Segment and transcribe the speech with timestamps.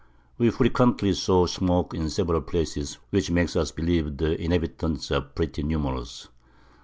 [0.39, 5.61] We frequently saw Smoak in several Places, which makes us believe the Inhabitants are pretty
[5.61, 6.27] numerous.